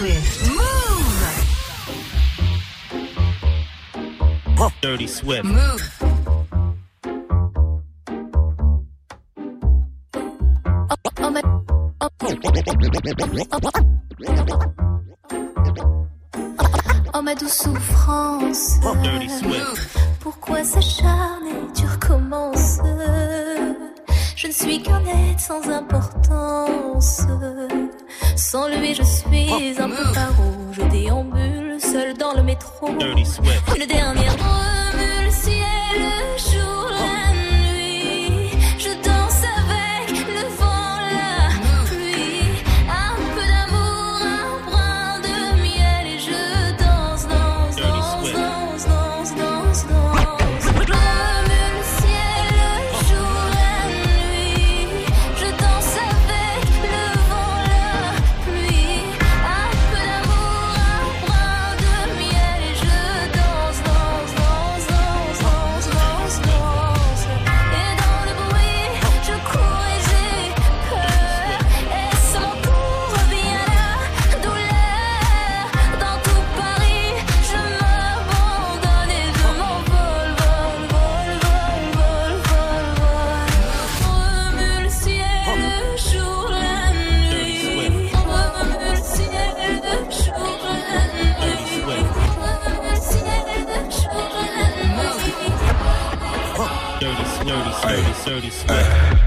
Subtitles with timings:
[0.00, 0.48] Swift.
[0.56, 1.20] Move!
[4.80, 5.44] Dirty Swift.
[5.44, 5.82] Move.
[11.20, 11.40] Oh, ma...
[12.00, 12.08] oh,
[17.12, 18.80] oh, douce souffrance.
[20.20, 22.78] Pourquoi s'acharner, tu recommences
[24.34, 27.20] Je ne suis qu'un être sans importance.
[28.40, 30.56] Sans lui, je suis un peu paro.
[30.72, 32.88] Je déambule seul dans le métro.
[32.88, 36.38] Une dernière remue le ciel,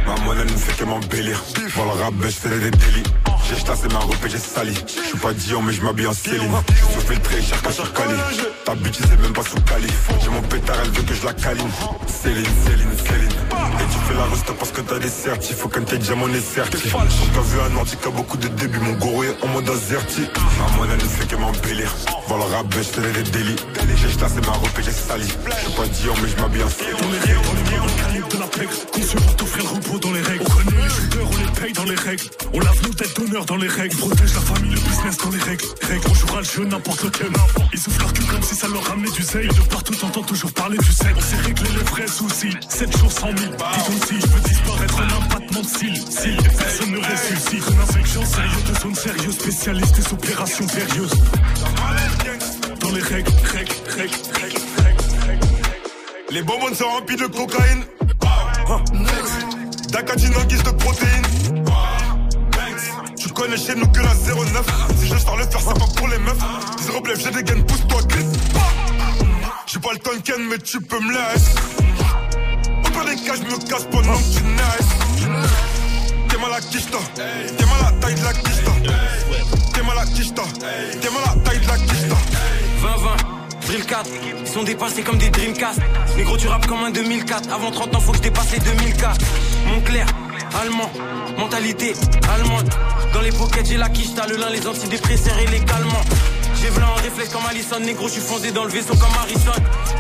[0.06, 1.44] ma monnaie ne fait que m'embellir.
[1.74, 3.04] Pour le rap, je fais des délits.
[3.50, 4.74] J'ai chassé ma robe et j'ai sali.
[4.88, 6.52] Je suis pas Dion, mais je m'habille en Céline.
[6.94, 8.14] Sous filtré, cher pas sur Cali.
[8.66, 9.88] Ta bitch, c'est même pas sous Cali.
[10.22, 11.34] J'ai mon pétard, elle veut que je la.
[11.34, 11.68] Céline,
[12.08, 13.30] Céline, Céline.
[13.30, 15.58] Et tu fais la reste parce que t'as des certifs.
[15.58, 16.28] Faut qu'un t'ait déjà mon.
[16.28, 17.00] Quand
[17.34, 18.80] t'as vu un antique, a beaucoup de débuts.
[18.80, 20.22] Mon goro est en mode azerti.
[20.60, 21.53] Ma monnaie ne fait que m'embellir.
[22.28, 23.56] Pour le rap, je fais des délits.
[23.98, 25.28] J'ai chassé ma robe et j'ai sali.
[25.28, 26.98] Je pas Dion, mais je m'habille en Céline.
[27.00, 28.48] Dans les règles, dans les règles, on calibre de la.
[28.94, 30.44] Conçu pour t'offrir repos dans les règles.
[30.46, 32.24] On connaît les shooters, on les paye dans les règles.
[32.54, 33.96] On lave nos têtes d'honneur dans les règles.
[34.04, 35.66] On protège la famille, le business dans les règles.
[35.82, 37.32] Règles, on jouera le jeu n'importe lequel.
[37.74, 39.48] Ils soufflent leur cul comme si ça leur ramenait du zèle.
[39.48, 41.14] De partout, t'entends toujours parler du sel.
[41.18, 42.56] On sait régler les vrais soucis.
[42.70, 43.38] 7 jours, 100 000.
[43.38, 45.98] Dis donc si je veux disparaître en un battement de cils.
[46.10, 47.64] Si personne ne ressuscite.
[47.70, 49.36] Une infection sérieuse de zone sérieuse.
[49.36, 51.24] Spécialiste des opérations périlleuses.
[52.80, 54.58] Dans les règles, règles, règles, règles,
[55.28, 55.48] règles.
[56.32, 57.84] Les bonbons sont remplis de cocaïne.
[59.90, 61.66] D'acatine en guise de protéines.
[63.18, 64.66] Tu connais chez nous que la 09.
[65.00, 66.38] Si je sors le faire, c'est pas pour les meufs.
[66.82, 68.40] Zéro blef, j'ai des gaines, pousse-toi, glisse.
[69.68, 71.56] J'ai pas le Tonken, mais tu peux me laisser.
[72.86, 75.03] Au pire des cas, je me casse pendant que tu naisses.
[76.44, 76.98] T'es mal à quicheta.
[77.16, 77.24] T'es
[78.02, 78.34] taille de la.
[78.34, 78.50] T'es.
[81.00, 81.10] T'es
[81.44, 82.16] taille de la quicheta.
[82.82, 84.10] 20-20, Drill 4,
[84.42, 85.80] ils sont dépassés comme des Dreamcast.
[86.18, 87.50] Gros, tu rappes comme un 2004.
[87.54, 89.26] Avant 30 ans, faut que je dépasse les 2004.
[89.68, 90.06] Montclair,
[90.62, 90.92] allemand,
[91.38, 91.94] mentalité
[92.34, 92.70] allemande.
[93.14, 96.04] Dans les pockets, j'ai la quiche, le lin, les antidépresseurs et les calmants.
[96.64, 99.52] J'ai v'là en réflexe comme Allison, négro, je suis foncé dans le vaisseau comme Harrison.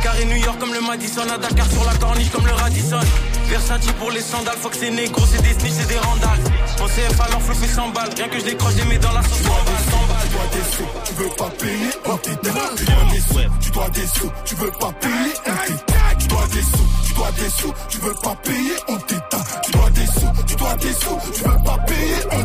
[0.01, 3.01] Carré New York comme le Madison, à Dakar sur la corniche comme le Radisson.
[3.49, 6.39] Versati pour les sandales, faut que c'est négro, c'est des snitch, c'est des randales.
[6.79, 9.21] En CF alors faut fait 100 balles, rien que je décroche des mets dans la
[9.23, 10.23] sauce, 100 balles.
[10.23, 12.75] Tu dois des sous, tu veux pas payer, on t'éteint.
[12.77, 16.15] Tu dois des sous, tu dois des sous, tu veux pas payer, on t'éteint.
[16.17, 19.43] Tu dois des sous, tu dois des sous, tu veux pas payer, on t'éteint.
[19.63, 22.42] Tu dois des sous, tu dois des sous, tu veux pas payer, on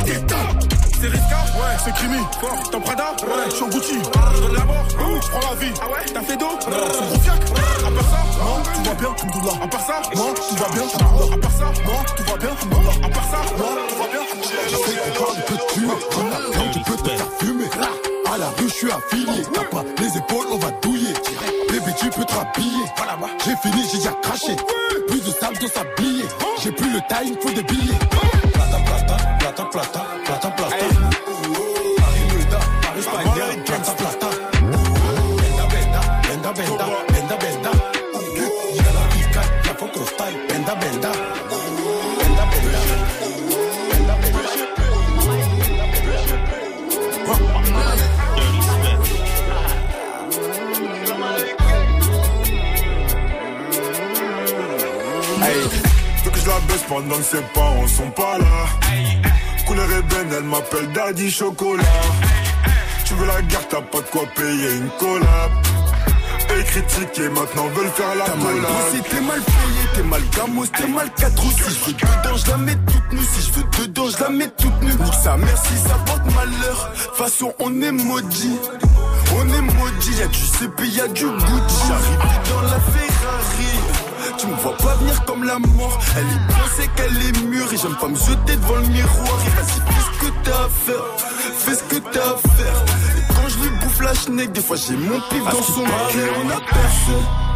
[1.85, 2.19] c'est Crimi.
[2.71, 3.95] T'en Prada Ouais, je suis en Gucci.
[3.95, 5.73] Je donne la mort Je prends la vie.
[5.81, 6.13] Ah ouais?
[6.13, 6.59] T'as fait d'eau.
[6.61, 7.41] C'est gros fiac
[7.87, 8.21] À part ça?
[8.39, 9.65] Non, tout va bien, Alhamdoulilah.
[9.65, 10.03] À part ça?
[10.15, 11.35] Non, tout va bien, Alhamdoulilah.
[11.35, 11.65] À part ça?
[11.87, 13.07] Non, tout va bien, Alhamdoulilah.
[13.07, 13.39] À part ça?
[13.59, 14.49] Non, tout va bien, Alhamdoulilah.
[15.09, 15.89] Encore un peu de tuer,
[16.55, 17.71] quand tu peux te faire fumer.
[18.31, 19.43] À la rue, je suis affilié.
[19.55, 21.15] T'as pas les épaules, on va douiller.
[21.71, 22.85] Bébé, tu peux te rhabiller.
[23.45, 24.57] J'ai fini, j'ai déjà craché.
[25.09, 26.25] Plus de sable dans s'habiller.
[26.63, 27.99] J'ai plus le time, faut des billets.
[28.53, 29.38] Plata, plata,
[56.89, 58.67] pendant que ses parents sont pas là.
[59.67, 61.83] Couleur ébène, elle m'appelle Daddy Chocolat.
[63.05, 65.51] Tu veux la guerre, t'as pas de quoi payer une collab.
[66.59, 68.71] Et critiquer, maintenant veulent faire la T'as mal collab.
[68.71, 72.37] bossé, t'es mal payé, t'es mal gamos, t'es mal 4 ou Si je veux dedans,
[72.37, 73.27] je la mets toute nue.
[73.33, 74.95] Si je veux dedans, je la mets toute nue.
[75.05, 76.93] Nique sa mère si ça porte mal l'heure.
[77.15, 78.59] Façon, on est maudit.
[79.37, 81.87] On est maudit, y'a du CP, y'a du Gucci.
[81.89, 83.98] J'arrive dans la Ferrari.
[84.39, 85.99] Tu me vois pas venir comme la mort.
[86.17, 89.39] Elle est pensée qu'elle est mûre et j'aime pas me jeter devant le miroir.
[89.47, 91.05] Et vas-y, fais ce que t'as à faire.
[91.59, 92.85] Fais ce que t'as à faire.
[93.17, 96.35] Et quand je lui bouffe la schneck, des fois j'ai mon pif dans son cœur.
[96.45, 97.48] On a personne.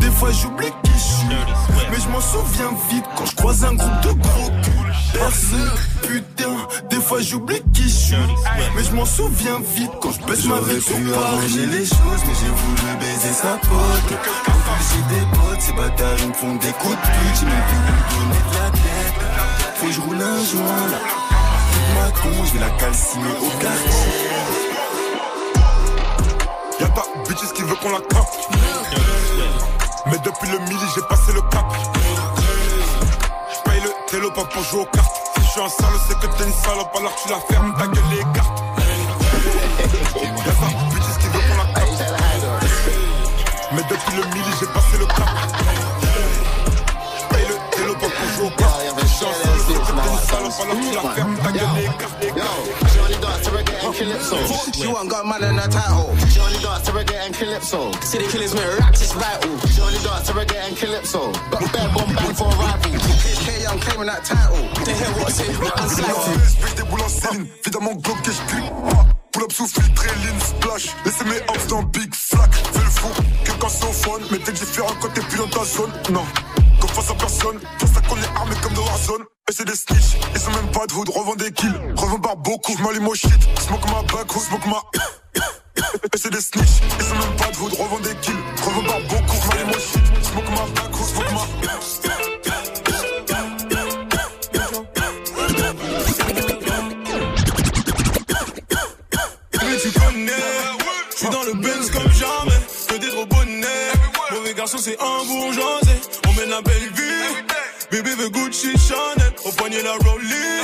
[0.00, 1.44] Des fois j'oublie qui je suis.
[1.90, 4.92] Mais je m'en souviens vite quand je croise un groupe de gros culs.
[6.02, 6.56] Putain,
[6.90, 8.16] des fois j'oublie qui je suis.
[8.74, 12.34] Mais je m'en souviens vite quand je baisse ma vie sur arranger les choses, mais
[12.40, 14.10] j'ai voulu baiser sa pote.
[14.44, 17.36] Quand j'ai des potes, ces bâtards ils me font des coups de pute.
[17.40, 17.68] J'ai même
[18.10, 19.18] donner de la tête.
[19.76, 21.00] Faut que je roule un joint là.
[21.94, 24.15] Ma con, je vais la calciner au quartier.
[27.36, 28.48] Bitches qui veut qu'on la capte.
[30.06, 31.64] Mais depuis le midi, j'ai passé le cap.
[33.52, 35.16] J'paye le télo pour jouer aux cartes.
[35.36, 37.86] Si je suis un sale, c'est que t'es une salope, alors tu la fermes, ta
[37.86, 38.62] gueule les cartes.
[40.14, 42.04] Y'a ta bitches qui veut qu'on la capte.
[43.72, 45.28] Mais depuis le midi, j'ai passé le cap.
[50.60, 51.66] Alors tu la fermes, ta gueule.
[52.20, 54.36] She only dance to reggae and calypso.
[54.72, 56.14] She want got man in her title.
[56.30, 57.90] She only dance to reggae and calypso.
[58.02, 59.58] See the killers with racks, it's vital.
[59.68, 61.32] She only dance to reggae and calypso.
[61.50, 62.92] Got bare bomb bang for a rival.
[63.80, 64.56] Claiming that title.
[64.84, 65.52] To hear what's in
[66.88, 69.06] boules en céline, évidemment globe que j'clique pas.
[69.32, 70.86] Pull up sous filtré, lean, splash.
[71.04, 72.54] Laissez mes hops dans Big Flack.
[72.54, 73.08] Fais le fou,
[73.44, 74.22] que quand c'est au phone.
[74.30, 75.92] Mais t'es différent quand t'es plus dans ta zone.
[76.10, 76.24] Non,
[76.80, 77.58] comme face à personne.
[77.78, 79.24] Pour ça qu'on est armé comme de Warzone.
[79.48, 82.36] Et c'est des snitch, ils sont même pas de hood, revends des kills, revends par
[82.36, 84.82] beaucoup, j'm'allume au shit, smoke ma back, ou smoke ma.
[86.12, 88.34] Et c'est des snitch, ils sont même pas de hood, revends des kills,
[88.64, 91.46] revends par beaucoup, j'm'allume au shit, smoke ma back, ou smoke ma.
[99.62, 100.32] Mais tu connais,
[101.14, 103.92] suis dans le Benz comme jamais, que des trop bonnets.
[104.32, 107.06] Mauvais garçon, c'est un bourgeoisé, on mène la belle vie.
[107.90, 110.60] Bébé veut Gucci, Chanel, au poignet la Rollie.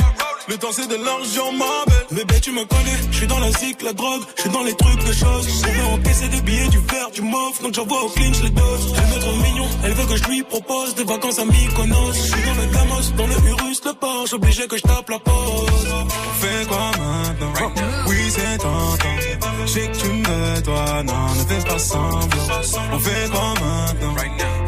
[0.48, 2.06] Le temps c'est de l'argent, ma belle.
[2.10, 4.74] Bébé, tu me connais, je suis dans la zik, la drogue, je suis dans les
[4.74, 5.46] trucs de choses.
[5.68, 8.94] On veut encaisser des billets, du verre, du mauve, donc j'envoie au clinch les doses.
[8.96, 12.12] Elle me trouve mignon, elle veut que je lui propose des vacances à Mykonos.
[12.14, 15.18] Je suis dans le Gamos, dans le Urus, le Porsche, obligé que je tape la
[15.20, 15.32] pause.
[15.32, 17.72] On fait quoi maintenant?
[18.08, 19.08] Oui, c'est tentant.
[19.64, 22.60] Je sais que tu me toi, non, ne fais pas semblant.
[22.92, 24.14] On fait quoi maintenant?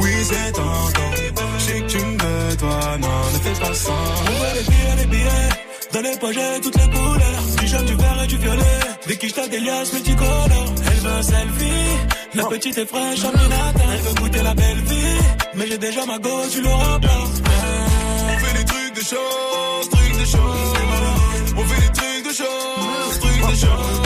[0.00, 1.33] Oui, c'est tentant.
[1.66, 3.66] Tu me veux, toi, non, ne fais pas.
[3.66, 5.48] On veut les billets, les billets.
[5.94, 7.42] Dans les poches, j'ai toutes les couleurs.
[7.58, 8.80] Du jaune, du vert et du violet.
[9.06, 10.74] Dès que je des liasses multicolores.
[10.86, 11.96] Elle veut un selfie.
[12.34, 13.84] La petite est fraîche, en minata.
[13.94, 15.18] Elle veut goûter la belle vie.
[15.54, 17.24] Mais j'ai déjà ma go, tu l'auras pas.
[17.24, 20.74] On fait des trucs de choses, trucs de choses.
[21.56, 24.03] On fait des trucs de choses, trucs de choses.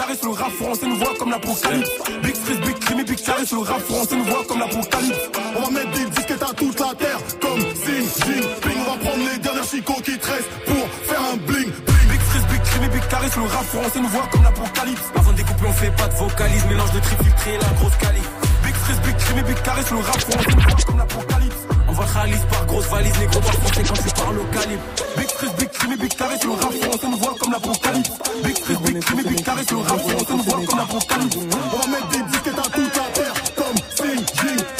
[0.00, 1.90] Le rap français, nous voit comme l'apocalypse.
[2.22, 5.30] Big Freeze, Big Crime, Big sur le rap français, nous voit comme l'apocalypse.
[5.56, 8.78] On va mettre des disquettes à toute la terre, comme Xi Jinping.
[8.80, 12.08] On va prendre les dernières chicots qui te restent pour faire un bling, bling.
[12.10, 15.02] Big Freeze, Big Crime, Big sur le rap français, nous voit comme l'apocalypse.
[15.16, 18.30] Avant de découper, on fait pas de vocalise, mélange de trifiltré et la grosse calife.
[18.64, 21.69] Big Freeze, Big Crime, Big sur le rap français, nous voit comme l'apocalypse.
[22.00, 24.82] Voit Khalis par grosse valise, négro par français quand tu parles au calibre.
[25.18, 28.10] Big Freeze, Big Crime, Big Carré sur le rap français, nous voit comme l'apocalypse.
[28.42, 31.36] Big Freeze, Big Crime, Big Carré sur le rap français, nous voit comme l'apocalypse.
[31.36, 34.79] On va mettre des disquettes à toute la terre, comme Xi Jinping.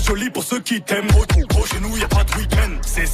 [0.00, 1.06] Ça sera pas joli pour ceux qui t'aiment.
[1.08, 2.59] Gros, gros, chez nous y a pas de week-end.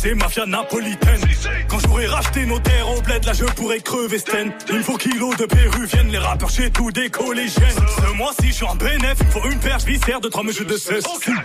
[0.06, 1.20] C'est mafia napolitaine.
[1.68, 4.52] Quand j'aurai racheté nos terres au bled, là je pourrais crever Sten.
[4.68, 7.74] Il me faut kilos de péruviennes, les rappeurs chez tout des collégiennes.
[8.00, 10.64] Ce mois-ci, je suis en bénéf, il me faut une perche viscère de trois mesures
[10.66, 11.02] de cesse.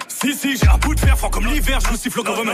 [0.08, 2.54] Si, si, j'ai un bout de fer fort comme l'hiver, je vous siffle comme un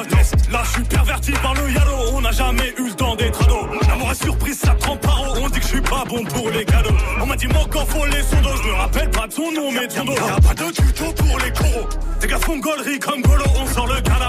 [0.49, 3.67] Là, je suis perverti par le yalo, on n'a jamais eu le temps des trados.
[3.89, 6.49] L'amour est surprise, ça trempe par haut, on dit que je suis pas bon pour
[6.51, 6.95] les cadeaux.
[7.21, 9.73] On m'a dit, mon corps faut les sondos, je me rappelle pas de son nom,
[9.73, 10.13] mais de son dos.
[10.13, 11.89] Y'a pas de tuto pour les coraux.
[12.21, 13.86] Des gars font comme Golo, on gala,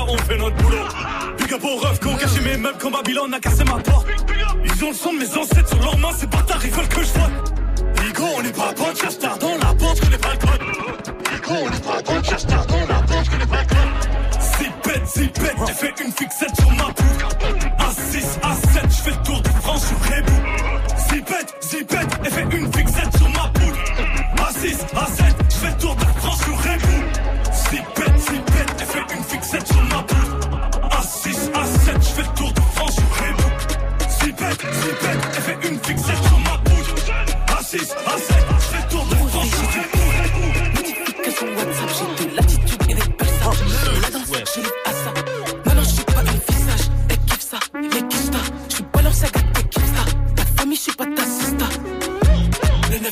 [0.08, 0.84] on fait notre boulot.
[1.38, 4.06] Big up aux refs qui ont caché mes meubles quand Babylone a cassé ma porte.
[4.64, 7.02] Ils ont le sang de mes ancêtres sur leurs mains, ces bâtards, ils veulent que
[7.02, 7.54] je vote.
[8.08, 11.80] Igo, on n'est pas potes, cherche dans la banque, que les pas Igo, on n'est
[11.80, 13.62] pas potes, cherche dans la banque, que les pas
[14.40, 17.24] Zip bête, zip bête, j'ai fait une fixette sur ma bouche.
[17.78, 20.32] A6, A7, j'fais le tour de France, je suis rebou.
[21.10, 21.54] Zip bête,
[21.90, 22.97] bête, j'ai fait une fixette.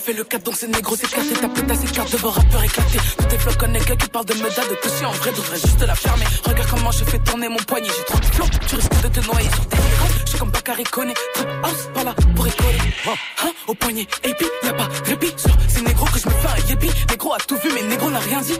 [0.07, 1.35] Le 9 et le 4, donc c'est négro, c'est éclaté.
[1.41, 2.99] Ta pétasse écarte devant rappeur éclaté.
[3.19, 5.95] Tous tes flocs nègres qui parlent de meda, de toucher en vrai, devrait juste la
[5.95, 6.25] fermer.
[6.45, 8.45] Regarde comment je fais tourner mon poignet, j'ai trop de flow.
[8.69, 10.13] Tu risques de te noyer sur tes héros.
[10.25, 11.15] Je suis comme Bakary Koné.
[11.35, 12.79] Trap house, pas là pour écoler.
[13.07, 16.35] Hein, au poignet, et puis y'a pas de répit sur ces négros que je me
[16.35, 16.91] fais un yébi.
[17.11, 18.59] Négro a tout vu, mais négro n'a rien dit.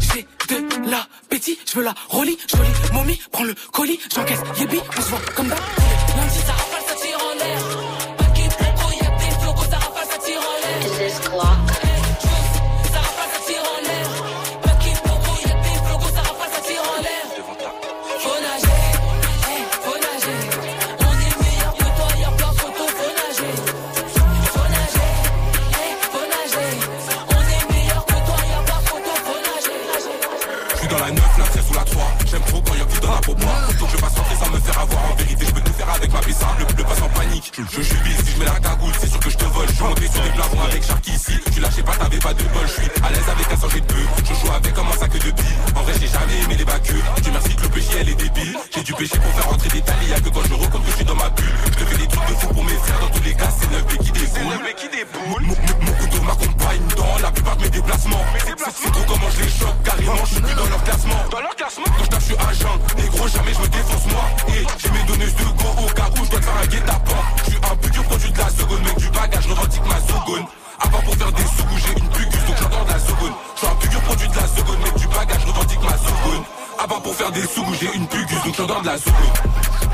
[0.00, 5.00] J'ai de l'appétit, je veux la rollie, jolie momie, prends le colis, j'encaisse, yébi, on
[5.00, 5.58] se voit comme d'hab.
[6.16, 6.81] Lundi, ça
[31.84, 32.04] 9, la 13 ou la 3.
[32.30, 33.52] J'aime trop quand y'a dans la peau moi.
[33.78, 35.10] Faut que je passe rentrer sans me faire avoir.
[35.10, 36.46] En vérité, je peux avec ma pissa.
[36.58, 37.52] Le, le passe en panique.
[37.56, 39.66] Je, suis busy, si je mets la cagoule, c'est sûr que je te vole.
[39.68, 41.32] Je suis monté sur des plafonds avec Sharky ici.
[41.52, 42.66] Tu lâchais pas, t'avais pas de bol.
[42.66, 44.04] Je suis à l'aise avec un sanger de peu.
[44.24, 45.58] Je joue avec comme un sac de billes.
[45.76, 46.82] En vrai, j'ai jamais aimé les bacs.
[46.82, 48.56] Dieu merci que le péché, elle est débile.
[48.74, 50.08] J'ai du péché pour faire rentrer des talis.
[50.08, 51.54] Y'a que quand je recompte que je suis dans ma bulle.
[51.66, 53.00] Je te fais des trucs de fou pour mes frères.
[53.00, 54.74] Dans tous les cas, c'est 9 qui déboule.
[54.76, 55.46] qui déboule.
[55.82, 58.24] Mon, couteau m'accompagne dans la plupart de mes déplacements.
[58.38, 59.82] C'est c'est trop comment je les choque.
[59.84, 61.20] Carrément, je suis plus dans leur classement.
[61.30, 61.84] Dans leur classement.
[61.96, 62.78] Quand je tape, je suis agent.
[62.96, 64.24] Négro, jamais je me défonce moi.
[64.48, 67.22] Et j'ai mes donneuses de go où je dois te faire un guet-apens.
[67.44, 68.80] Je suis un pudieux produit de la seconde.
[68.84, 70.46] Mec du bagage, je revendique ma seconde.
[70.80, 73.32] Avant pour faire des sous, j'ai une pugus, donc j'entends de la seconde.
[73.54, 74.78] Je suis un pudieux produit de la seconde.
[74.84, 76.44] Mec du bagage, je revendique ma seconde.
[76.78, 79.91] Avant pour faire des sous, j'ai une pugus, donc j'entends de la seconde.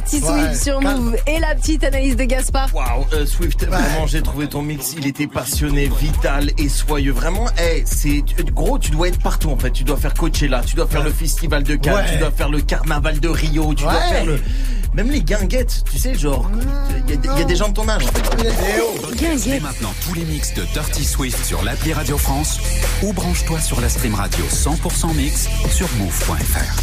[0.00, 1.00] Dirty Ouais, Swift sur calme.
[1.04, 2.68] Move et la petite analyse de Gaspard.
[2.74, 4.94] Waouh, Swift, vraiment, j'ai trouvé ton mix.
[4.96, 7.12] Il était passionné, vital et soyeux.
[7.12, 8.78] Vraiment, eh, c'est gros.
[8.78, 9.70] Tu dois être partout en fait.
[9.70, 12.12] Tu dois faire Coachella, tu dois faire le festival de Cannes, Ouais.
[12.12, 14.40] tu dois faire le carnaval de Rio, tu dois faire le
[14.94, 15.84] même les guinguettes.
[15.90, 16.50] Tu sais, genre,
[17.08, 18.04] il y, a- il y a des gens de ton âge.
[18.04, 18.50] En fait.
[19.06, 22.58] Retrouvez maintenant tous les mix de Dirty Swift sur l'appli Radio France
[23.02, 26.76] ou branche-toi sur la stream radio 100% mix sur move.fr.